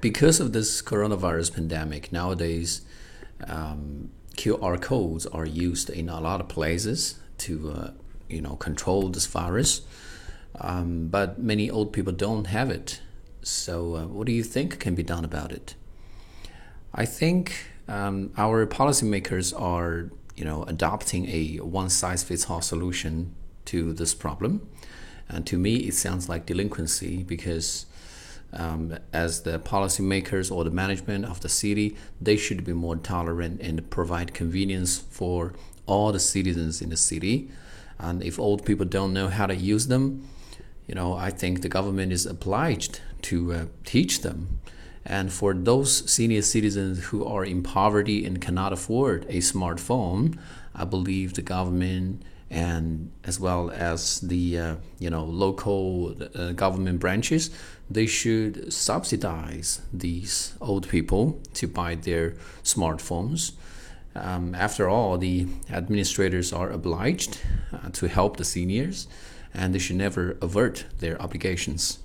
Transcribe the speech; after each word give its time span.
because 0.00 0.40
of 0.40 0.52
this 0.52 0.80
coronavirus 0.82 1.54
pandemic, 1.54 2.12
nowadays 2.12 2.82
um, 3.46 4.10
QR 4.36 4.80
codes 4.80 5.26
are 5.26 5.46
used 5.46 5.90
in 5.90 6.08
a 6.08 6.20
lot 6.20 6.40
of 6.40 6.48
places 6.48 7.18
to, 7.38 7.70
uh, 7.70 7.90
you 8.28 8.40
know, 8.40 8.56
control 8.56 9.08
this 9.08 9.26
virus. 9.26 9.82
Um, 10.60 11.08
but 11.08 11.38
many 11.38 11.70
old 11.70 11.92
people 11.92 12.12
don't 12.12 12.46
have 12.46 12.70
it. 12.70 13.00
So, 13.42 13.96
uh, 13.96 14.06
what 14.06 14.26
do 14.26 14.32
you 14.32 14.42
think 14.42 14.78
can 14.78 14.94
be 14.94 15.02
done 15.02 15.24
about 15.24 15.52
it? 15.52 15.74
I 16.94 17.04
think 17.04 17.66
um, 17.86 18.32
our 18.36 18.66
policymakers 18.66 19.58
are, 19.58 20.10
you 20.36 20.44
know, 20.44 20.64
adopting 20.64 21.28
a 21.28 21.56
one-size-fits-all 21.56 22.60
solution 22.60 23.34
to 23.66 23.92
this 23.92 24.14
problem. 24.14 24.68
And 25.28 25.46
to 25.46 25.58
me, 25.58 25.76
it 25.76 25.94
sounds 25.94 26.28
like 26.28 26.46
delinquency 26.46 27.22
because 27.22 27.86
um, 28.52 28.96
as 29.12 29.42
the 29.42 29.58
policymakers 29.58 30.50
or 30.50 30.64
the 30.64 30.70
management 30.70 31.24
of 31.24 31.40
the 31.40 31.48
city, 31.48 31.96
they 32.20 32.36
should 32.36 32.64
be 32.64 32.72
more 32.72 32.96
tolerant 32.96 33.60
and 33.60 33.88
provide 33.90 34.34
convenience 34.34 34.98
for 34.98 35.52
all 35.86 36.12
the 36.12 36.20
citizens 36.20 36.80
in 36.80 36.90
the 36.90 36.96
city. 36.96 37.50
And 37.98 38.22
if 38.22 38.38
old 38.38 38.64
people 38.64 38.86
don't 38.86 39.12
know 39.12 39.28
how 39.28 39.46
to 39.46 39.54
use 39.54 39.88
them, 39.88 40.28
you 40.86 40.94
know, 40.94 41.14
I 41.14 41.30
think 41.30 41.60
the 41.60 41.68
government 41.68 42.12
is 42.12 42.24
obliged 42.24 43.00
to 43.22 43.52
uh, 43.52 43.64
teach 43.84 44.22
them. 44.22 44.60
And 45.04 45.32
for 45.32 45.54
those 45.54 46.10
senior 46.10 46.42
citizens 46.42 47.04
who 47.06 47.24
are 47.24 47.44
in 47.44 47.62
poverty 47.62 48.24
and 48.24 48.40
cannot 48.40 48.72
afford 48.72 49.24
a 49.28 49.38
smartphone, 49.38 50.38
I 50.74 50.84
believe 50.84 51.34
the 51.34 51.42
government 51.42 52.22
and 52.50 53.10
as 53.24 53.38
well 53.38 53.70
as 53.70 54.20
the 54.20 54.58
uh, 54.58 54.74
you 54.98 55.10
know 55.10 55.24
local 55.24 56.16
uh, 56.34 56.52
government 56.52 57.00
branches, 57.00 57.50
they 57.90 58.06
should 58.06 58.72
subsidize 58.72 59.80
these 59.92 60.54
old 60.60 60.88
people 60.88 61.40
to 61.54 61.66
buy 61.66 61.94
their 61.94 62.30
smartphones. 62.62 63.52
Um, 64.14 64.54
after 64.54 64.88
all, 64.88 65.18
the 65.18 65.46
administrators 65.70 66.52
are 66.52 66.70
obliged 66.70 67.38
uh, 67.72 67.90
to 67.92 68.08
help 68.08 68.36
the 68.36 68.44
seniors, 68.44 69.06
and 69.54 69.74
they 69.74 69.78
should 69.78 69.96
never 69.96 70.36
avert 70.40 70.86
their 70.98 71.20
obligations. 71.20 71.98